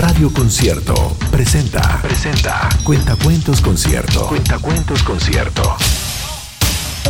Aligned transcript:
Radio 0.00 0.32
Concierto 0.32 0.94
presenta. 1.30 2.00
Presenta. 2.00 2.70
Cuentacuentos 2.84 3.60
Concierto. 3.60 4.28
Cuentacuentos 4.28 5.02
Concierto. 5.02 5.76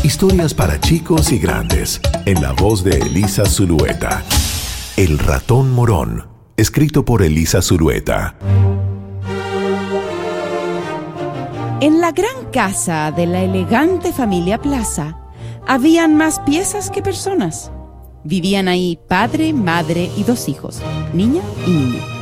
Historias 0.02 0.54
para 0.54 0.80
chicos 0.80 1.30
y 1.30 1.38
grandes. 1.38 2.00
En 2.26 2.42
la 2.42 2.50
voz 2.50 2.82
de 2.82 2.98
Elisa 2.98 3.45
Zulueta. 3.46 4.24
El 4.96 5.21
ratón 5.21 5.71
morón. 5.71 6.26
Escrito 6.56 7.04
por 7.04 7.22
Elisa 7.22 7.62
Zulueta. 7.62 8.34
En 11.80 12.00
la 12.00 12.11
gran 12.11 12.50
casa 12.52 13.12
de 13.12 13.27
la 13.27 13.45
elegante 13.45 14.12
familia 14.12 14.59
Plaza, 14.59 15.16
habían 15.64 16.16
más 16.16 16.41
piezas 16.41 16.91
que 16.91 17.02
personas. 17.02 17.70
Vivían 18.25 18.66
ahí 18.66 18.98
padre, 19.09 19.52
madre 19.52 20.11
y 20.16 20.25
dos 20.25 20.48
hijos, 20.48 20.82
niña 21.14 21.43
y 21.68 21.70
niño. 21.70 22.20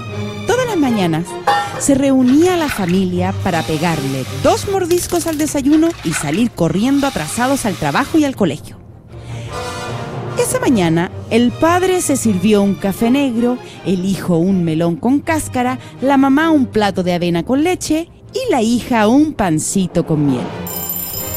Se 1.79 1.95
reunía 1.95 2.57
la 2.57 2.69
familia 2.69 3.35
para 3.45 3.63
pegarle 3.63 4.25
dos 4.43 4.69
mordiscos 4.69 5.27
al 5.27 5.37
desayuno 5.37 5.91
y 6.03 6.15
salir 6.15 6.51
corriendo 6.51 7.07
atrasados 7.07 7.67
al 7.67 7.75
trabajo 7.75 8.19
y 8.19 8.25
al 8.25 8.37
colegio. 8.37 8.79
Esa 10.39 10.59
mañana 10.61 11.11
el 11.31 11.53
padre 11.53 12.01
se 12.01 12.17
sirvió 12.17 12.63
un 12.63 12.75
café 12.75 13.11
negro, 13.11 13.59
el 13.85 14.07
hijo 14.07 14.39
un 14.39 14.65
melón 14.65 14.97
con 14.97 15.21
cáscara, 15.21 15.79
la 16.01 16.17
mamá 16.17 16.51
un 16.51 16.67
plato 16.67 17.03
de 17.03 17.13
avena 17.13 17.45
con 17.45 17.65
leche 17.65 18.09
y 18.33 18.51
la 18.51 18.63
hija 18.63 19.09
un 19.09 19.35
pancito 19.35 20.07
con 20.07 20.27
miel. 20.27 20.47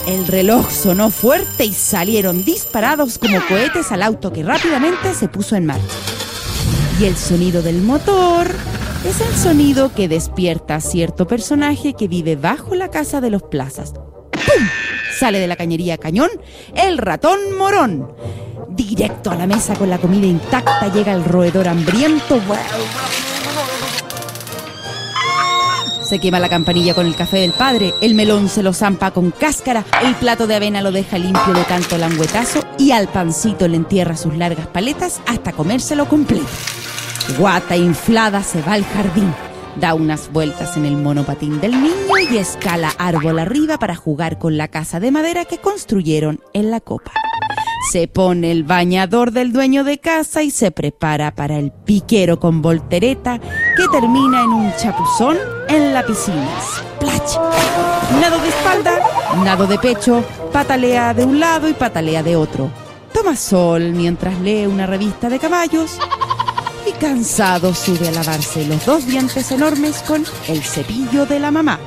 El 0.07 0.27
reloj 0.27 0.71
sonó 0.71 1.09
fuerte 1.09 1.65
y 1.65 1.73
salieron 1.73 2.45
disparados 2.45 3.17
como 3.17 3.37
cohetes 3.47 3.91
al 3.91 4.01
auto 4.01 4.31
que 4.31 4.43
rápidamente 4.43 5.13
se 5.13 5.27
puso 5.27 5.57
en 5.57 5.65
marcha. 5.65 5.97
Y 6.99 7.05
el 7.05 7.17
sonido 7.17 7.61
del 7.61 7.81
motor 7.81 8.49
es 9.05 9.19
el 9.19 9.35
sonido 9.35 9.93
que 9.93 10.07
despierta 10.07 10.75
a 10.75 10.81
cierto 10.81 11.25
personaje 11.25 11.93
que 11.93 12.07
vive 12.07 12.35
bajo 12.35 12.75
la 12.75 12.89
casa 12.89 13.19
de 13.19 13.31
los 13.31 13.41
plazas. 13.43 13.93
¡Pum! 13.93 14.67
Sale 15.17 15.39
de 15.39 15.47
la 15.47 15.55
cañería 15.55 15.97
cañón 15.97 16.29
el 16.75 16.97
ratón 16.97 17.39
morón. 17.57 18.11
Directo 18.69 19.31
a 19.31 19.35
la 19.35 19.47
mesa 19.47 19.75
con 19.75 19.89
la 19.89 19.97
comida 19.97 20.27
intacta 20.27 20.91
llega 20.93 21.13
el 21.13 21.23
roedor 21.23 21.67
hambriento. 21.67 22.39
Se 26.03 26.19
quema 26.19 26.39
la 26.39 26.49
campanilla 26.49 26.93
con 26.93 27.07
el 27.07 27.15
café 27.15 27.39
del 27.39 27.53
padre, 27.53 27.93
el 28.01 28.15
melón 28.15 28.49
se 28.49 28.61
lo 28.61 28.73
zampa 28.73 29.11
con 29.11 29.31
cáscara, 29.31 29.85
el 30.03 30.13
plato 30.15 30.45
de 30.45 30.55
avena 30.55 30.81
lo 30.81 30.91
deja 30.91 31.17
limpio 31.17 31.53
de 31.53 31.63
tanto 31.63 31.97
languetazo 31.97 32.59
y 32.77 32.91
al 32.91 33.07
pancito 33.07 33.67
le 33.67 33.77
entierra 33.77 34.17
sus 34.17 34.35
largas 34.35 34.67
paletas 34.67 35.21
hasta 35.25 35.53
comérselo 35.53 36.07
completo. 36.09 36.49
Guata 37.37 37.77
inflada 37.77 38.43
se 38.43 38.61
va 38.61 38.73
al 38.73 38.83
jardín, 38.83 39.33
da 39.77 39.93
unas 39.93 40.31
vueltas 40.31 40.75
en 40.75 40.85
el 40.85 40.97
monopatín 40.97 41.61
del 41.61 41.71
niño 41.71 41.93
y 42.29 42.37
escala 42.37 42.91
árbol 42.97 43.39
arriba 43.39 43.77
para 43.77 43.95
jugar 43.95 44.37
con 44.37 44.57
la 44.57 44.67
casa 44.67 44.99
de 44.99 45.11
madera 45.11 45.45
que 45.45 45.57
construyeron 45.57 46.41
en 46.53 46.71
la 46.71 46.81
copa. 46.81 47.11
Se 47.91 48.07
pone 48.07 48.51
el 48.51 48.63
bañador 48.63 49.31
del 49.31 49.53
dueño 49.53 49.83
de 49.83 49.99
casa 49.99 50.43
y 50.43 50.51
se 50.51 50.71
prepara 50.71 51.33
para 51.33 51.57
el 51.57 51.71
piquero 51.71 52.39
con 52.39 52.61
voltereta 52.61 53.39
que 53.39 53.87
termina 53.91 54.43
en 54.43 54.49
un 54.49 54.73
chapuzón 54.75 55.37
en 55.69 55.93
la 55.93 56.05
piscina. 56.05 56.47
Splash. 56.61 57.37
Nado 58.19 58.39
de 58.39 58.49
espalda, 58.49 58.99
nado 59.43 59.67
de 59.67 59.77
pecho, 59.79 60.23
patalea 60.51 61.13
de 61.13 61.23
un 61.23 61.39
lado 61.39 61.69
y 61.69 61.73
patalea 61.73 62.23
de 62.23 62.35
otro. 62.35 62.69
Toma 63.13 63.35
sol 63.35 63.91
mientras 63.93 64.39
lee 64.39 64.65
una 64.65 64.85
revista 64.85 65.29
de 65.29 65.39
caballos 65.39 65.97
y 66.87 66.91
cansado 66.93 67.73
sube 67.73 68.07
a 68.07 68.11
lavarse 68.11 68.65
los 68.65 68.85
dos 68.85 69.05
dientes 69.05 69.51
enormes 69.51 70.01
con 70.03 70.23
el 70.47 70.63
cepillo 70.63 71.25
de 71.25 71.39
la 71.39 71.51
mamá. 71.51 71.79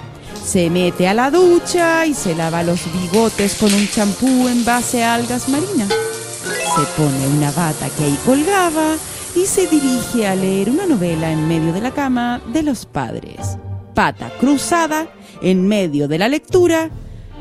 Se 0.44 0.68
mete 0.70 1.08
a 1.08 1.14
la 1.14 1.30
ducha 1.30 2.06
y 2.06 2.14
se 2.14 2.34
lava 2.34 2.62
los 2.62 2.80
bigotes 2.92 3.54
con 3.54 3.72
un 3.72 3.88
champú 3.88 4.48
en 4.48 4.64
base 4.64 5.02
a 5.02 5.14
algas 5.14 5.48
marinas. 5.48 5.88
Se 5.88 7.02
pone 7.02 7.26
una 7.36 7.50
bata 7.50 7.88
que 7.96 8.04
ahí 8.04 8.18
colgaba 8.26 8.96
y 9.34 9.46
se 9.46 9.66
dirige 9.66 10.26
a 10.26 10.34
leer 10.34 10.70
una 10.70 10.86
novela 10.86 11.30
en 11.30 11.48
medio 11.48 11.72
de 11.72 11.80
la 11.80 11.92
cama 11.92 12.40
de 12.52 12.62
los 12.62 12.86
padres. 12.86 13.58
Pata 13.94 14.30
cruzada, 14.38 15.08
en 15.40 15.66
medio 15.66 16.08
de 16.08 16.18
la 16.18 16.28
lectura, 16.28 16.90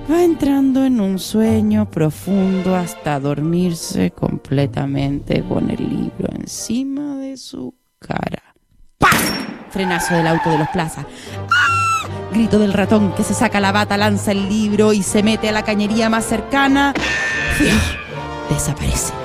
va 0.10 0.24
entrando 0.24 0.84
en 0.86 1.00
un 1.00 1.20
sueño 1.20 1.90
profundo 1.90 2.76
hasta 2.76 3.20
dormirse 3.20 4.12
completamente 4.12 5.44
con 5.44 5.70
el 5.70 5.90
libro 5.90 6.30
encima 6.36 7.16
de 7.18 7.23
su 7.38 7.76
cara. 8.00 8.56
¡Pah! 8.98 9.10
Frenazo 9.70 10.16
del 10.16 10.28
auto 10.28 10.50
de 10.50 10.58
los 10.60 10.70
plazas. 10.70 11.06
¡Ah! 11.52 11.74
Grito 12.32 12.58
del 12.58 12.74
ratón 12.74 13.14
que 13.14 13.24
se 13.24 13.34
saca 13.34 13.60
la 13.60 13.72
bata, 13.72 13.96
lanza 13.96 14.32
el 14.32 14.50
libro 14.50 14.92
y 14.92 15.04
se 15.04 15.22
mete 15.22 15.50
a 15.50 15.52
la 15.52 15.64
cañería 15.64 16.10
más 16.10 16.26
cercana. 16.26 16.94
Desaparece. 18.50 19.23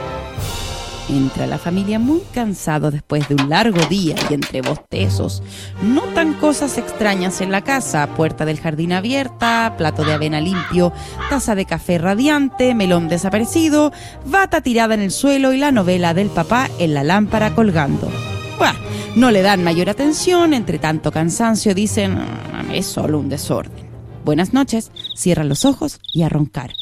Entra 1.11 1.47
la 1.47 1.57
familia 1.57 1.99
muy 1.99 2.21
cansado 2.35 2.91
después 2.91 3.27
de 3.29 3.35
un 3.35 3.49
largo 3.49 3.81
día 3.87 4.15
y 4.29 4.35
entre 4.35 4.61
bostezos. 4.61 5.43
Notan 5.83 6.35
cosas 6.35 6.77
extrañas 6.77 7.41
en 7.41 7.51
la 7.51 7.63
casa. 7.63 8.07
Puerta 8.15 8.45
del 8.45 8.61
jardín 8.61 8.93
abierta, 8.93 9.75
plato 9.79 10.05
de 10.05 10.13
avena 10.13 10.39
limpio, 10.41 10.93
taza 11.31 11.55
de 11.55 11.65
café 11.65 11.97
radiante, 11.97 12.75
melón 12.75 13.09
desaparecido, 13.09 13.91
bata 14.27 14.61
tirada 14.61 14.95
en 14.95 15.01
el 15.01 15.11
suelo 15.11 15.55
y 15.55 15.57
la 15.59 15.73
novela 15.73 16.13
del 16.13 16.29
papá 16.29 16.69
en 16.79 16.93
la 16.93 17.05
lámpara 17.05 17.55
colgando. 17.55 18.11
Buah, 18.59 18.75
no 19.17 19.31
le 19.31 19.41
dan 19.41 19.65
mayor 19.65 19.89
atención, 19.89 20.53
entre 20.53 20.79
tanto 20.79 21.11
cansancio 21.11 21.75
dicen, 21.75 22.19
"Ah, 22.19 22.65
es 22.75 22.85
solo 22.85 23.19
un 23.19 23.31
desorden. 23.31 23.89
Buenas 24.27 24.53
noches, 24.53 24.91
cierran 25.17 25.49
los 25.49 25.65
ojos 25.65 26.01
y 26.13 26.23
a 26.23 26.29
roncar. 26.29 26.73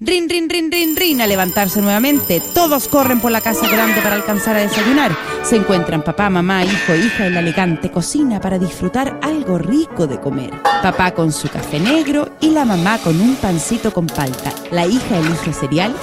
Rin, 0.00 0.28
rin, 0.28 0.48
rin, 0.48 0.70
rin, 0.70 0.94
rin, 0.94 1.20
a 1.20 1.26
levantarse 1.26 1.82
nuevamente. 1.82 2.40
Todos 2.54 2.86
corren 2.86 3.20
por 3.20 3.32
la 3.32 3.40
casa 3.40 3.66
grande 3.66 4.00
para 4.00 4.14
alcanzar 4.14 4.54
a 4.54 4.60
desayunar. 4.60 5.10
Se 5.42 5.56
encuentran 5.56 6.04
papá, 6.04 6.30
mamá, 6.30 6.64
hijo 6.64 6.92
e 6.92 6.98
hija 6.98 7.26
en 7.26 7.34
la 7.34 7.40
elegante 7.40 7.90
cocina 7.90 8.40
para 8.40 8.60
disfrutar 8.60 9.18
algo 9.24 9.58
rico 9.58 10.06
de 10.06 10.20
comer. 10.20 10.52
Papá 10.84 11.10
con 11.10 11.32
su 11.32 11.48
café 11.48 11.80
negro 11.80 12.30
y 12.40 12.50
la 12.50 12.64
mamá 12.64 12.98
con 12.98 13.20
un 13.20 13.34
pancito 13.34 13.92
con 13.92 14.06
palta. 14.06 14.52
La 14.70 14.86
hija 14.86 15.18
elige 15.18 15.52
cereales 15.52 16.00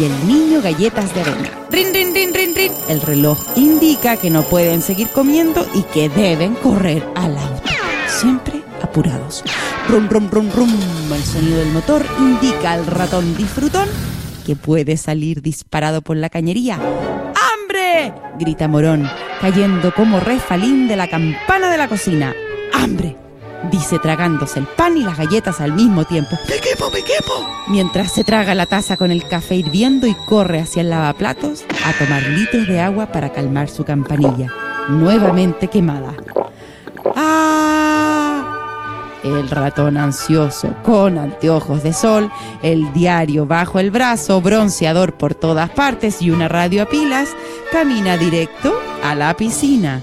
y 0.00 0.06
el 0.06 0.26
niño 0.26 0.60
galletas 0.60 1.14
de 1.14 1.20
avena. 1.20 1.50
Rin, 1.70 1.94
rin, 1.94 2.12
rin, 2.12 2.34
rin, 2.34 2.52
rin. 2.52 2.72
El 2.88 3.00
reloj 3.00 3.38
indica 3.54 4.16
que 4.16 4.28
no 4.28 4.42
pueden 4.42 4.82
seguir 4.82 5.06
comiendo 5.10 5.64
y 5.72 5.82
que 5.82 6.08
deben 6.08 6.56
correr 6.56 7.06
al 7.14 7.38
auto. 7.38 7.70
Siempre 8.08 8.60
apurados. 8.82 9.44
Rum, 9.88 10.08
rum, 10.08 10.28
rum, 10.30 10.50
rum. 10.50 10.70
El 11.12 11.22
sonido 11.22 11.58
del 11.58 11.70
motor 11.72 12.04
indica 12.18 12.72
al 12.72 12.86
ratón 12.86 13.36
disfrutón 13.36 13.88
que 14.44 14.56
puede 14.56 14.96
salir 14.96 15.42
disparado 15.42 16.02
por 16.02 16.16
la 16.16 16.28
cañería. 16.28 16.74
¡Hambre! 16.74 18.12
grita 18.38 18.68
Morón, 18.68 19.08
cayendo 19.40 19.94
como 19.94 20.18
refalín 20.20 20.88
de 20.88 20.96
la 20.96 21.08
campana 21.08 21.70
de 21.70 21.76
la 21.76 21.88
cocina. 21.88 22.34
¡Hambre! 22.72 23.16
dice 23.70 23.98
tragándose 23.98 24.58
el 24.58 24.66
pan 24.66 24.96
y 24.96 25.02
las 25.02 25.18
galletas 25.18 25.60
al 25.60 25.72
mismo 25.72 26.04
tiempo. 26.04 26.36
¡Me 26.48 26.58
quemo, 26.58 26.90
me 26.90 27.02
quemo! 27.02 27.48
Mientras 27.68 28.12
se 28.12 28.24
traga 28.24 28.54
la 28.54 28.66
taza 28.66 28.96
con 28.96 29.10
el 29.10 29.26
café 29.26 29.56
hirviendo 29.56 30.06
y 30.06 30.14
corre 30.14 30.60
hacia 30.60 30.82
el 30.82 30.90
lavaplatos 30.90 31.64
a 31.84 31.92
tomar 31.92 32.22
litros 32.24 32.66
de 32.66 32.80
agua 32.80 33.06
para 33.06 33.32
calmar 33.32 33.68
su 33.68 33.84
campanilla, 33.84 34.52
nuevamente 34.88 35.68
quemada. 35.68 36.14
¡Ah! 37.14 37.55
El 39.26 39.50
ratón 39.50 39.96
ansioso, 39.96 40.72
con 40.84 41.18
anteojos 41.18 41.82
de 41.82 41.92
sol, 41.92 42.30
el 42.62 42.92
diario 42.92 43.44
bajo 43.44 43.80
el 43.80 43.90
brazo, 43.90 44.40
bronceador 44.40 45.14
por 45.14 45.34
todas 45.34 45.68
partes 45.70 46.22
y 46.22 46.30
una 46.30 46.46
radio 46.46 46.84
a 46.84 46.86
pilas, 46.86 47.30
camina 47.72 48.16
directo 48.16 48.72
a 49.02 49.16
la 49.16 49.36
piscina. 49.36 50.00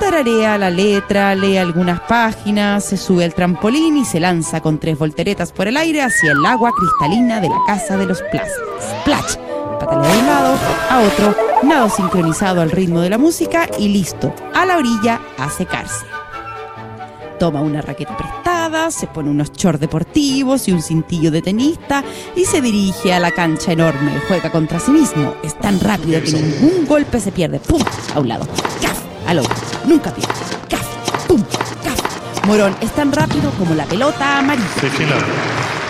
Tararea 0.00 0.56
la 0.56 0.70
letra, 0.70 1.34
lee 1.34 1.58
algunas 1.58 2.00
páginas, 2.00 2.84
se 2.84 2.96
sube 2.96 3.24
al 3.24 3.34
trampolín 3.34 3.98
y 3.98 4.06
se 4.06 4.18
lanza 4.18 4.62
con 4.62 4.78
tres 4.78 4.98
volteretas 4.98 5.52
por 5.52 5.68
el 5.68 5.76
aire 5.76 6.00
hacia 6.00 6.32
el 6.32 6.44
agua 6.46 6.72
cristalina 6.74 7.40
de 7.40 7.50
la 7.50 7.58
casa 7.66 7.98
de 7.98 8.06
los 8.06 8.22
plazas. 8.22 8.58
¡Splash! 9.02 9.36
Patalea 9.78 10.10
de 10.10 10.18
un 10.20 10.26
lado 10.26 10.56
a 10.88 11.00
otro, 11.00 11.36
nado 11.64 11.90
sincronizado 11.90 12.62
al 12.62 12.70
ritmo 12.70 13.00
de 13.00 13.10
la 13.10 13.18
música 13.18 13.68
y 13.78 13.88
listo, 13.88 14.34
a 14.54 14.64
la 14.64 14.78
orilla 14.78 15.20
a 15.36 15.50
secarse. 15.50 16.06
Toma 17.44 17.60
una 17.60 17.82
raqueta 17.82 18.16
prestada, 18.16 18.90
se 18.90 19.06
pone 19.06 19.28
unos 19.28 19.52
shorts 19.52 19.78
deportivos 19.78 20.66
y 20.66 20.72
un 20.72 20.80
cintillo 20.80 21.30
de 21.30 21.42
tenista 21.42 22.02
y 22.34 22.46
se 22.46 22.62
dirige 22.62 23.12
a 23.12 23.20
la 23.20 23.32
cancha 23.32 23.72
enorme. 23.72 24.18
Juega 24.26 24.50
contra 24.50 24.80
sí 24.80 24.90
mismo. 24.90 25.34
Es 25.42 25.54
tan 25.58 25.78
rápido 25.78 26.22
que 26.22 26.32
ningún 26.32 26.86
golpe 26.86 27.20
se 27.20 27.32
pierde. 27.32 27.60
¡Pum! 27.60 27.82
A 28.14 28.20
un 28.20 28.28
lado. 28.28 28.46
¡Caf! 28.80 28.98
Al 29.26 29.40
otro. 29.40 29.54
Nunca 29.86 30.10
pierde. 30.10 30.32
¡Caf! 30.70 31.26
¡Pum! 31.26 31.42
¡Caf! 31.82 32.46
Morón 32.46 32.74
es 32.80 32.90
tan 32.92 33.12
rápido 33.12 33.50
como 33.58 33.74
la 33.74 33.84
pelota 33.84 34.38
amarilla. 34.38 34.66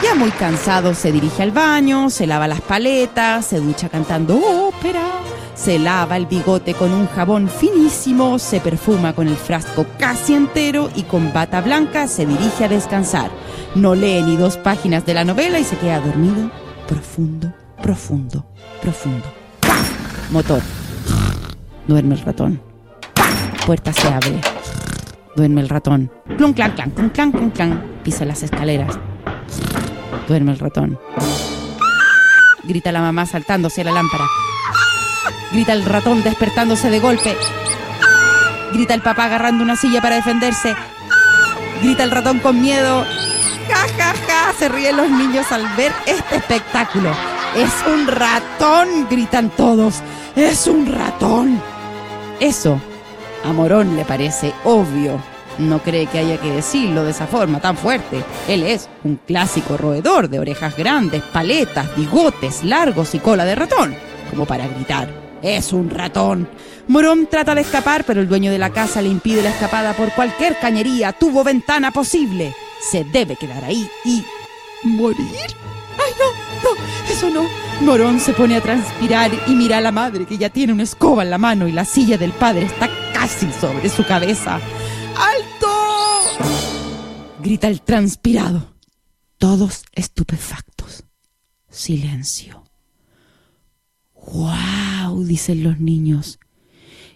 Ya 0.03 0.17
muy 0.17 0.33
cansado 0.33 0.93
se 0.93 1.13
dirige 1.13 1.45
al 1.45 1.53
baño, 1.53 2.11
se 2.11 2.27
lava 2.27 2.49
las 2.49 2.63
paletas, 2.63 3.47
se 3.47 3.61
ducha 3.61 3.89
cantando 3.89 4.35
ópera 4.67 5.24
Se 5.55 5.79
lava 5.79 6.17
el 6.17 6.27
bigote 6.27 6.75
con 6.75 6.93
un 6.93 7.07
jabón 7.07 7.49
finísimo, 7.49 8.39
se 8.39 8.61
perfuma 8.61 9.13
con 9.13 9.29
el 9.29 9.37
frasco 9.37 9.87
casi 9.99 10.35
entero 10.35 10.91
y 10.97 11.05
con 11.05 11.33
bata 11.33 11.61
blanca 11.61 12.09
se 12.09 12.27
dirige 12.27 12.65
a 12.65 12.69
descansar. 12.69 13.31
No 13.77 13.95
lee 13.95 14.23
ni 14.23 14.37
dos 14.37 14.57
páginas 14.57 15.07
de 15.07 15.15
la 15.15 15.25
novela 15.25 15.61
y 15.61 15.65
se 15.65 15.77
queda 15.77 16.01
dormido, 16.01 16.51
profundo, 16.89 17.53
profundo, 17.81 18.45
profundo. 18.83 19.27
Motor. 20.31 20.61
Duerme 21.87 22.17
el 22.17 22.21
ratón. 22.23 22.61
Puerta 23.65 23.93
se 23.93 24.09
abre. 24.09 24.41
Duerme 25.37 25.61
el 25.61 25.69
ratón. 25.69 26.11
Clun, 26.37 26.53
clan, 26.53 26.73
clan, 26.73 26.91
clun, 26.91 27.11
clan, 27.11 27.31
clun, 27.31 27.51
clan. 27.51 28.01
Pisa 28.03 28.25
las 28.25 28.43
escaleras. 28.43 28.99
Duerme 30.27 30.53
el 30.53 30.59
ratón. 30.59 30.99
Grita 32.65 32.91
la 32.91 33.01
mamá 33.01 33.27
saltándose 33.27 33.83
a 33.83 33.85
la 33.85 33.93
lámpara. 33.93 34.25
Grita 35.55 35.73
el 35.73 35.85
ratón 35.85 36.25
despertándose 36.25 36.91
de 36.91 36.99
golpe. 36.99 37.37
Grita 38.73 38.93
el 38.95 39.03
papá 39.03 39.27
agarrando 39.27 39.63
una 39.63 39.77
silla 39.77 40.03
para 40.03 40.17
defenderse. 40.17 40.75
Grita 41.81 42.03
el 42.03 42.11
ratón 42.11 42.41
con 42.41 42.61
miedo. 42.61 43.05
Ja, 43.69 43.87
ja, 43.97 44.15
ja. 44.27 44.53
Se 44.59 44.69
ríen 44.69 44.97
los 44.97 45.09
niños 45.09 45.53
al 45.53 45.65
ver 45.77 45.93
este 46.07 46.37
espectáculo. 46.39 47.13
Es 47.55 47.71
un 47.87 48.09
ratón, 48.09 49.07
gritan 49.09 49.49
todos. 49.51 50.03
Es 50.35 50.67
un 50.67 50.93
ratón. 50.93 51.63
Eso 52.41 52.81
a 53.45 53.53
Morón 53.53 53.95
le 53.95 54.05
parece 54.05 54.53
obvio. 54.65 55.23
No 55.59 55.79
cree 55.79 56.09
que 56.09 56.19
haya 56.19 56.37
que 56.39 56.51
decirlo 56.51 57.05
de 57.05 57.13
esa 57.13 57.29
forma 57.29 57.61
tan 57.61 57.77
fuerte. 57.77 58.25
Él 58.49 58.65
es 58.65 58.89
un 59.05 59.21
clásico 59.25 59.77
roedor 59.77 60.29
de 60.29 60.41
orejas 60.41 60.77
grandes, 60.77 61.23
paletas, 61.23 61.95
bigotes 61.95 62.65
largos 62.65 63.15
y 63.15 63.21
cola 63.21 63.45
de 63.45 63.55
ratón, 63.55 63.95
como 64.31 64.47
para 64.47 64.67
gritar. 64.67 65.24
Es 65.45 65.75
un 65.75 65.91
ratón. 65.91 66.49
Morón 66.89 67.27
trata 67.27 67.55
de 67.55 67.61
escapar, 67.61 68.05
pero 68.07 68.23
el 68.23 68.29
dueño 68.29 68.51
de 68.51 68.57
la 68.57 68.71
casa 68.71 69.03
le 69.03 69.11
impide 69.11 69.43
la 69.43 69.51
escapada 69.51 69.93
por 69.93 70.11
cualquier 70.13 70.59
cañería, 70.59 71.13
tubo, 71.13 71.45
ventana 71.45 71.91
posible. 71.91 72.55
Se 72.81 73.05
debe 73.05 73.37
quedar 73.37 73.63
ahí 73.63 73.87
y... 74.07 74.25
¿Morir? 74.85 75.19
¡Ay, 75.99 76.13
no! 76.19 76.71
¡No! 76.71 77.13
¡Eso 77.13 77.29
no! 77.29 77.47
Morón 77.83 78.21
se 78.21 78.33
pone 78.33 78.57
a 78.57 78.63
transpirar 78.63 79.31
y 79.47 79.51
mira 79.51 79.77
a 79.77 79.81
la 79.83 79.93
madre 79.93 80.25
que 80.25 80.39
ya 80.39 80.49
tiene 80.49 80.73
una 80.73 80.85
escoba 80.85 81.23
en 81.23 81.31
la 81.31 81.37
mano 81.37 81.69
y 81.69 81.73
la 81.73 81.85
silla 81.85 82.17
del 82.17 82.33
padre 82.33 82.65
está 82.65 82.89
casi 83.13 83.53
sobre 83.53 83.91
su 83.91 84.03
cabeza. 84.07 84.59
¡Alto! 85.15 86.49
Grita 87.43 87.69
el 87.69 87.83
transpirado. 87.83 88.73
Todos 89.37 89.85
estupefactos. 89.93 91.05
Silencio. 91.69 92.65
Dicen 95.23 95.63
los 95.63 95.79
niños. 95.79 96.39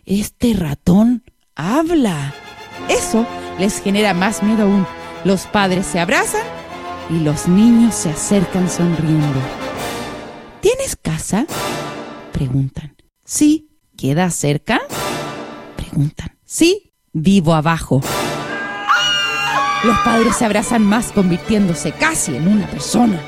Este 0.04 0.54
ratón 0.54 1.24
habla. 1.54 2.34
Eso 2.88 3.26
les 3.58 3.80
genera 3.80 4.14
más 4.14 4.42
miedo 4.42 4.62
aún. 4.64 4.86
Los 5.24 5.46
padres 5.46 5.86
se 5.86 5.98
abrazan 5.98 6.42
y 7.10 7.20
los 7.20 7.48
niños 7.48 7.94
se 7.94 8.10
acercan 8.10 8.70
sonriendo. 8.70 9.40
¿Tienes 10.60 10.96
casa? 10.96 11.46
Preguntan. 12.32 12.96
Sí. 13.24 13.64
¿Queda 13.96 14.30
cerca? 14.30 14.80
Preguntan. 15.76 16.38
Sí. 16.44 16.92
Vivo 17.12 17.54
abajo. 17.54 18.00
Los 19.84 19.98
padres 19.98 20.36
se 20.36 20.44
abrazan 20.44 20.82
más 20.82 21.12
convirtiéndose 21.12 21.92
casi 21.92 22.36
en 22.36 22.48
una 22.48 22.66
persona. 22.68 23.20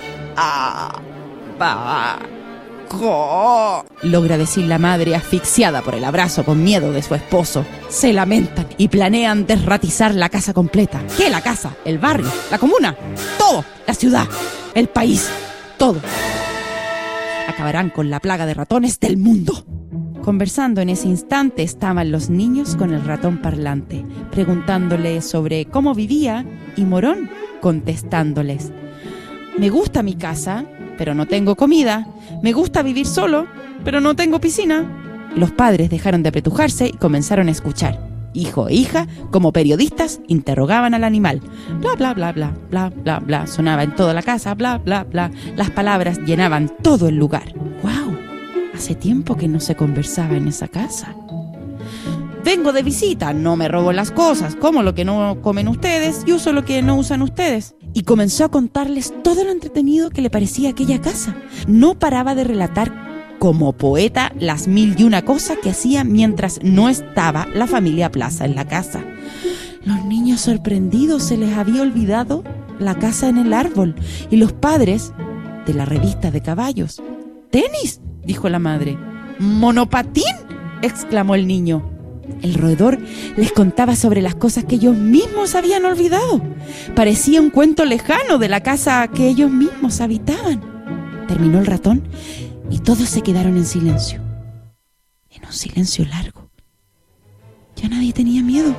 Logra 4.03 4.39
decir 4.39 4.67
la 4.67 4.79
madre 4.79 5.15
asfixiada 5.15 5.83
por 5.83 5.95
el 5.95 6.05
abrazo 6.05 6.45
con 6.45 6.63
miedo 6.63 6.93
de 6.93 7.03
su 7.03 7.15
esposo. 7.15 7.65
Se 7.89 8.13
lamentan 8.13 8.67
y 8.79 8.89
planean 8.89 9.47
desratizar 9.47 10.15
la 10.15 10.29
casa 10.29 10.53
completa. 10.53 11.01
¿Qué 11.17 11.31
la 11.31 11.41
casa? 11.41 11.77
¿El 11.85 11.99
barrio? 11.99 12.31
¿La 12.51 12.59
comuna? 12.59 12.97
Todo. 13.39 13.65
La 13.87 13.95
ciudad. 13.95 14.27
El 14.75 14.89
país. 14.89 15.29
Todo 15.79 16.01
acabarán 17.61 17.91
con 17.91 18.09
la 18.09 18.21
plaga 18.21 18.47
de 18.47 18.55
ratones 18.55 19.01
del 19.01 19.19
mundo. 19.19 19.67
Conversando 20.23 20.81
en 20.81 20.89
ese 20.89 21.09
instante 21.09 21.63
estaban 21.63 22.11
los 22.11 22.31
niños 22.31 22.75
con 22.75 22.95
el 22.95 23.05
ratón 23.05 23.43
parlante, 23.43 24.05
preguntándole 24.31 25.21
sobre 25.21 25.67
cómo 25.67 25.95
vivía 25.95 26.47
y 26.77 26.85
Morón 26.85 27.29
contestándoles, 27.61 28.73
me 29.59 29.69
gusta 29.69 30.03
mi 30.03 30.15
casa, 30.15 30.65
pero 31.01 31.15
no 31.15 31.25
tengo 31.25 31.57
comida, 31.57 32.07
me 32.43 32.53
gusta 32.53 32.83
vivir 32.83 33.07
solo, 33.07 33.47
pero 33.87 34.03
no 34.03 34.15
tengo 34.15 34.39
piscina. 34.39 34.85
Los 35.35 35.51
padres 35.51 35.89
dejaron 35.89 36.23
de 36.23 36.29
apretujarse 36.29 36.89
y 36.89 36.93
comenzaron 36.93 37.49
a 37.49 37.53
escuchar 37.53 38.11
hijo 38.35 38.69
e 38.69 38.75
hija, 38.75 39.07
como 39.31 39.51
periodistas, 39.51 40.21
interrogaban 40.29 40.93
al 40.93 41.05
animal. 41.05 41.41
Bla, 41.81 41.95
bla, 41.95 42.13
bla, 42.13 42.33
bla, 42.33 42.53
bla, 42.69 42.91
bla, 42.91 43.19
bla. 43.19 43.47
Sonaba 43.47 43.83
en 43.83 43.95
toda 43.95 44.13
la 44.13 44.23
casa, 44.23 44.55
bla, 44.55 44.77
bla, 44.77 45.05
bla. 45.05 45.31
Las 45.57 45.71
palabras 45.71 46.19
llenaban 46.19 46.71
todo 46.83 47.09
el 47.09 47.17
lugar. 47.17 47.55
¡Wow! 47.83 48.19
Hace 48.75 48.95
tiempo 48.95 49.39
que 49.39 49.49
no 49.49 49.59
se 49.59 49.77
conversaba 49.77 50.37
en 50.37 50.49
esa 50.49 50.69
casa. 50.69 51.17
Vengo 52.45 52.73
de 52.73 52.83
visita, 52.83 53.33
no 53.35 53.57
me 53.57 53.69
robo 53.69 53.93
las 53.93 54.11
cosas, 54.11 54.57
como 54.57 54.83
lo 54.83 54.95
que 54.95 55.05
no 55.05 55.41
comen 55.43 55.69
ustedes 55.69 56.23
y 56.27 56.33
uso 56.33 56.53
lo 56.53 56.65
que 56.65 56.81
no 56.81 56.97
usan 56.97 57.23
ustedes. 57.23 57.75
Y 57.93 58.05
comenzó 58.05 58.45
a 58.45 58.51
contarles 58.51 59.13
todo 59.23 59.45
lo 59.45 59.51
entretenido 59.51 60.11
que 60.11 60.23
le 60.23 60.31
parecía 60.31 60.71
aquella 60.71 61.01
casa. 61.01 61.37
No 61.67 61.99
paraba 61.99 62.35
de 62.35 62.45
relatar 62.45 63.37
como 63.39 63.73
poeta 63.73 64.33
las 64.39 64.69
mil 64.69 64.95
y 64.99 65.05
una 65.05 65.25
cosas 65.25 65.59
que 65.63 65.71
hacía 65.71 66.05
mientras 66.05 66.61
no 66.63 66.89
estaba 66.89 67.47
la 67.55 67.67
familia 67.67 68.11
Plaza 68.11 68.45
en 68.45 68.55
la 68.55 68.67
casa. 68.67 69.05
Los 69.85 70.05
niños 70.05 70.41
sorprendidos 70.41 71.23
se 71.25 71.37
les 71.37 71.57
había 71.57 71.83
olvidado 71.83 72.45
la 72.79 72.99
casa 72.99 73.29
en 73.29 73.39
el 73.39 73.53
árbol 73.53 73.95
y 74.31 74.37
los 74.37 74.53
padres 74.53 75.13
de 75.67 75.75
la 75.75 75.85
revista 75.85 76.31
de 76.31 76.41
caballos. 76.41 77.03
¡Tenis! 77.51 78.01
dijo 78.25 78.49
la 78.49 78.59
madre. 78.59 78.99
¿Monopatín? 79.39 80.25
exclamó 80.83 81.35
el 81.35 81.47
niño. 81.47 81.90
El 82.43 82.55
roedor 82.55 82.99
les 83.37 83.53
contaba 83.53 83.97
sobre 83.97 84.23
las 84.23 84.35
cosas 84.35 84.65
que 84.65 84.77
ellos 84.77 84.97
mismos 84.97 85.55
habían 85.55 85.85
olvidado. 85.85 86.43
Parecía 86.95 87.41
un 87.41 87.51
cuento 87.51 87.85
lejano 87.85 88.39
de 88.39 88.49
la 88.49 88.63
casa 88.63 89.09
que 89.09 89.29
ellos 89.29 89.51
mismos 89.51 90.01
habitaban. 90.01 90.61
Terminó 91.29 91.59
el 91.59 91.67
ratón 91.67 92.03
y 92.71 92.79
todos 92.79 93.09
se 93.09 93.23
quedaron 93.23 93.57
en 93.57 93.67
silencio, 93.67 94.21
en 95.31 95.45
un 95.45 95.53
silencio 95.53 96.05
largo. 96.07 96.51
Ya 97.77 97.89
nadie 97.89 98.13
tenía 98.13 98.43
miedo, 98.43 98.75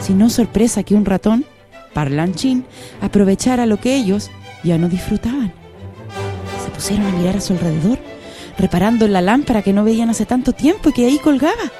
sino 0.00 0.30
sorpresa 0.30 0.82
que 0.82 0.94
un 0.94 1.04
ratón, 1.04 1.44
parlanchín, 1.92 2.64
aprovechara 3.00 3.66
lo 3.66 3.78
que 3.78 3.96
ellos 3.96 4.30
ya 4.64 4.78
no 4.78 4.88
disfrutaban. 4.88 5.52
Se 6.64 6.70
pusieron 6.70 7.06
a 7.06 7.10
mirar 7.12 7.36
a 7.36 7.40
su 7.40 7.52
alrededor, 7.52 7.98
reparando 8.58 9.06
en 9.06 9.12
la 9.12 9.20
lámpara 9.20 9.62
que 9.62 9.72
no 9.72 9.84
veían 9.84 10.10
hace 10.10 10.26
tanto 10.26 10.52
tiempo 10.52 10.90
y 10.90 10.92
que 10.92 11.06
ahí 11.06 11.18
colgaba. 11.18 11.70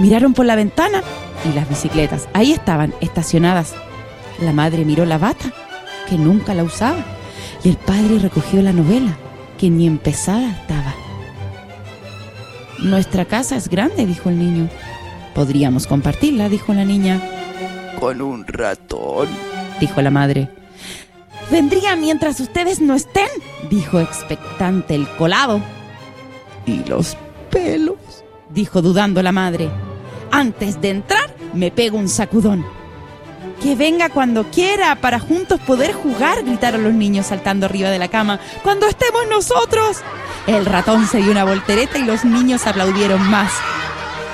Miraron 0.00 0.32
por 0.32 0.46
la 0.46 0.56
ventana 0.56 1.02
y 1.44 1.54
las 1.54 1.68
bicicletas, 1.68 2.26
ahí 2.32 2.52
estaban, 2.52 2.94
estacionadas. 3.02 3.74
La 4.40 4.54
madre 4.54 4.86
miró 4.86 5.04
la 5.04 5.18
bata, 5.18 5.52
que 6.08 6.16
nunca 6.16 6.54
la 6.54 6.64
usaba, 6.64 7.04
y 7.62 7.68
el 7.68 7.76
padre 7.76 8.18
recogió 8.18 8.62
la 8.62 8.72
novela 8.72 9.14
que 9.58 9.68
ni 9.68 9.86
empezada 9.86 10.50
estaba. 10.52 10.94
Nuestra 12.78 13.26
casa 13.26 13.56
es 13.56 13.68
grande, 13.68 14.06
dijo 14.06 14.30
el 14.30 14.38
niño. 14.38 14.70
Podríamos 15.34 15.86
compartirla, 15.86 16.48
dijo 16.48 16.72
la 16.72 16.86
niña. 16.86 17.20
Con 18.00 18.22
un 18.22 18.46
ratón, 18.46 19.28
dijo 19.78 20.00
la 20.00 20.10
madre. 20.10 20.48
Vendría 21.50 21.94
mientras 21.94 22.40
ustedes 22.40 22.80
no 22.80 22.94
estén, 22.94 23.28
dijo 23.68 24.00
expectante 24.00 24.94
el 24.94 25.06
colado. 25.16 25.60
¿Y 26.64 26.84
los 26.84 27.18
pelos? 27.50 27.96
dijo 28.48 28.80
dudando 28.80 29.22
la 29.22 29.32
madre. 29.32 29.68
Antes 30.30 30.80
de 30.80 30.90
entrar, 30.90 31.34
me 31.54 31.70
pego 31.70 31.98
un 31.98 32.08
sacudón. 32.08 32.64
Que 33.62 33.74
venga 33.76 34.08
cuando 34.08 34.44
quiera 34.44 34.96
para 35.00 35.18
juntos 35.18 35.60
poder 35.60 35.92
jugar, 35.92 36.44
gritaron 36.44 36.82
los 36.82 36.94
niños 36.94 37.26
saltando 37.26 37.66
arriba 37.66 37.90
de 37.90 37.98
la 37.98 38.08
cama. 38.08 38.40
¡Cuando 38.62 38.86
estemos 38.86 39.22
nosotros! 39.28 39.98
El 40.46 40.64
ratón 40.64 41.06
se 41.06 41.18
dio 41.18 41.30
una 41.30 41.44
voltereta 41.44 41.98
y 41.98 42.04
los 42.04 42.24
niños 42.24 42.66
aplaudieron 42.66 43.22
más. 43.30 43.52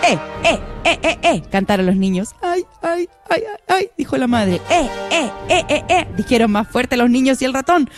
¡Eh, 0.08 0.18
eh, 0.44 0.60
eh, 0.84 0.98
eh, 1.02 1.18
eh! 1.22 1.42
cantaron 1.50 1.86
los 1.86 1.96
niños. 1.96 2.34
¡Ay, 2.40 2.64
ay, 2.82 3.08
ay, 3.28 3.42
ay! 3.48 3.60
ay 3.68 3.90
dijo 3.98 4.16
la 4.16 4.28
madre. 4.28 4.60
¡Eh, 4.70 4.88
eh, 5.10 5.30
eh, 5.48 5.64
eh, 5.68 5.84
eh! 5.88 6.06
dijeron 6.16 6.52
más 6.52 6.68
fuerte 6.68 6.96
los 6.96 7.10
niños 7.10 7.42
y 7.42 7.44
el 7.44 7.54
ratón. 7.54 7.90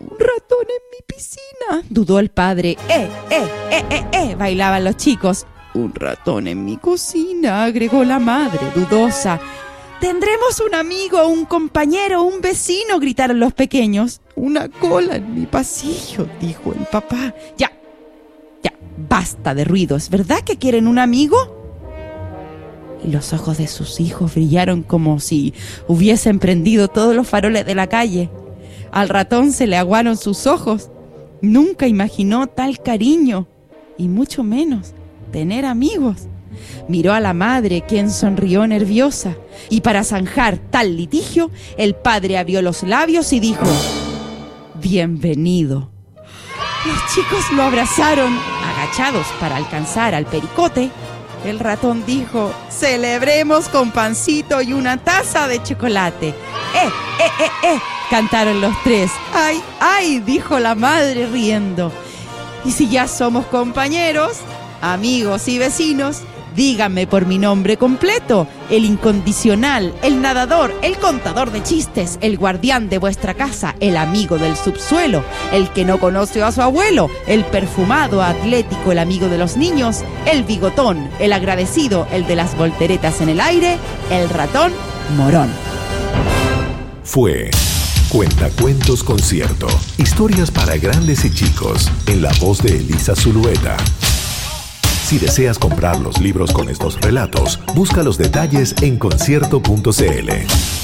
Un 0.00 0.18
ratón 0.18 0.62
en 0.62 0.82
mi 0.90 1.04
piscina, 1.06 1.86
dudó 1.90 2.18
el 2.18 2.30
padre. 2.30 2.78
¡Eh, 2.88 3.08
eh, 3.30 3.48
eh, 3.70 3.84
eh, 3.90 4.06
eh! 4.12 4.34
bailaban 4.36 4.84
los 4.84 4.96
chicos. 4.96 5.46
Un 5.74 5.94
ratón 5.94 6.48
en 6.48 6.64
mi 6.64 6.76
cocina, 6.76 7.64
agregó 7.64 8.04
la 8.04 8.18
madre, 8.18 8.60
dudosa. 8.74 9.40
Tendremos 10.00 10.60
un 10.60 10.74
amigo, 10.74 11.26
un 11.26 11.46
compañero, 11.46 12.22
un 12.22 12.42
vecino, 12.42 13.00
gritaron 13.00 13.40
los 13.40 13.54
pequeños. 13.54 14.20
Una 14.36 14.68
cola 14.68 15.16
en 15.16 15.34
mi 15.34 15.46
pasillo, 15.46 16.26
dijo 16.40 16.74
el 16.78 16.84
papá. 16.86 17.34
Ya, 17.56 17.72
ya, 18.62 18.74
Basta 19.08 19.54
de 19.54 19.64
ruido, 19.64 19.96
¿es 19.96 20.10
verdad 20.10 20.40
que 20.40 20.58
quieren 20.58 20.88
un 20.88 20.98
amigo? 20.98 21.38
Y 23.02 23.10
los 23.10 23.32
ojos 23.32 23.56
de 23.56 23.66
sus 23.66 23.98
hijos 23.98 24.34
brillaron 24.34 24.82
como 24.82 25.20
si 25.20 25.54
hubiesen 25.88 26.38
prendido 26.38 26.88
todos 26.88 27.16
los 27.16 27.28
faroles 27.28 27.64
de 27.64 27.74
la 27.74 27.86
calle. 27.86 28.28
Al 28.90 29.08
ratón 29.08 29.52
se 29.52 29.66
le 29.66 29.76
aguaron 29.76 30.18
sus 30.18 30.46
ojos. 30.46 30.90
Nunca 31.40 31.86
imaginó 31.86 32.46
tal 32.46 32.82
cariño, 32.82 33.48
y 33.96 34.08
mucho 34.08 34.42
menos 34.42 34.94
tener 35.32 35.64
amigos. 35.64 36.28
Miró 36.86 37.12
a 37.12 37.20
la 37.20 37.32
madre, 37.32 37.82
quien 37.88 38.10
sonrió 38.10 38.66
nerviosa, 38.66 39.36
y 39.70 39.80
para 39.80 40.04
zanjar 40.04 40.58
tal 40.58 40.96
litigio, 40.96 41.50
el 41.76 41.94
padre 41.94 42.38
abrió 42.38 42.62
los 42.62 42.82
labios 42.82 43.32
y 43.32 43.40
dijo, 43.40 43.64
Bienvenido. 44.74 45.90
Los 46.84 47.14
chicos 47.14 47.50
lo 47.52 47.62
abrazaron, 47.62 48.36
agachados 48.72 49.26
para 49.40 49.56
alcanzar 49.56 50.14
al 50.14 50.26
pericote. 50.26 50.90
El 51.44 51.58
ratón 51.58 52.04
dijo, 52.06 52.52
celebremos 52.70 53.68
con 53.68 53.90
pancito 53.90 54.60
y 54.62 54.72
una 54.72 54.96
taza 54.96 55.48
de 55.48 55.62
chocolate. 55.62 56.28
¡Eh, 56.28 56.34
eh, 57.20 57.44
eh, 57.44 57.74
eh! 57.74 57.80
cantaron 58.10 58.60
los 58.60 58.74
tres. 58.82 59.10
¡Ay, 59.32 59.62
ay! 59.80 60.20
dijo 60.20 60.58
la 60.58 60.74
madre 60.74 61.26
riendo. 61.26 61.92
Y 62.64 62.72
si 62.72 62.88
ya 62.88 63.08
somos 63.08 63.46
compañeros, 63.46 64.38
amigos 64.82 65.48
y 65.48 65.58
vecinos, 65.58 66.22
Dígame 66.54 67.06
por 67.06 67.24
mi 67.24 67.38
nombre 67.38 67.76
completo, 67.76 68.46
el 68.70 68.84
incondicional, 68.84 69.94
el 70.02 70.20
nadador, 70.20 70.74
el 70.82 70.98
contador 70.98 71.50
de 71.50 71.62
chistes, 71.62 72.18
el 72.20 72.36
guardián 72.36 72.88
de 72.90 72.98
vuestra 72.98 73.34
casa, 73.34 73.74
el 73.80 73.96
amigo 73.96 74.36
del 74.36 74.56
subsuelo, 74.56 75.24
el 75.52 75.70
que 75.70 75.84
no 75.84 75.98
conoce 75.98 76.42
a 76.42 76.52
su 76.52 76.60
abuelo, 76.60 77.08
el 77.26 77.44
perfumado, 77.44 78.22
atlético, 78.22 78.92
el 78.92 78.98
amigo 78.98 79.28
de 79.28 79.38
los 79.38 79.56
niños, 79.56 80.00
el 80.26 80.44
bigotón, 80.44 81.08
el 81.20 81.32
agradecido, 81.32 82.06
el 82.12 82.26
de 82.26 82.36
las 82.36 82.56
volteretas 82.56 83.20
en 83.22 83.30
el 83.30 83.40
aire, 83.40 83.78
el 84.10 84.28
ratón 84.28 84.72
morón. 85.16 85.50
Fue 87.02 87.50
Cuentacuentos 88.10 89.02
Concierto. 89.02 89.68
Historias 89.96 90.50
para 90.50 90.76
grandes 90.76 91.24
y 91.24 91.30
chicos, 91.30 91.90
en 92.06 92.20
la 92.20 92.30
voz 92.40 92.62
de 92.62 92.76
Elisa 92.76 93.16
Zulueta. 93.16 93.78
Si 95.12 95.18
deseas 95.18 95.58
comprar 95.58 96.00
los 96.00 96.22
libros 96.22 96.52
con 96.52 96.70
estos 96.70 96.98
relatos, 96.98 97.60
busca 97.74 98.02
los 98.02 98.16
detalles 98.16 98.74
en 98.80 98.96
concierto.cl. 98.96 100.81